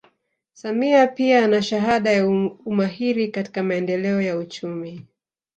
Samia 0.53 1.07
pia 1.07 1.43
ana 1.43 1.61
shahada 1.61 2.11
ya 2.11 2.27
umahiri 2.65 3.27
katika 3.27 3.63
maendeleo 3.63 4.21
ya 4.21 4.37
uchumi 4.37 5.05